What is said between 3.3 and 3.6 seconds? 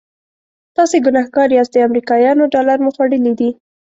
دي.